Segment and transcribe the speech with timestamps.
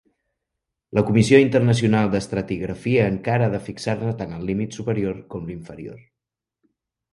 [0.99, 6.05] La Comissió Internacional d'Estratigrafia encara ha de fixar-ne tant el límit superior com l'inferior.